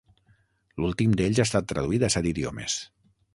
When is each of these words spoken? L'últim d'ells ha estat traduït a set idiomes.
L'últim 0.83 1.13
d'ells 1.19 1.41
ha 1.41 1.45
estat 1.49 1.67
traduït 1.73 2.07
a 2.09 2.11
set 2.17 2.31
idiomes. 2.31 2.79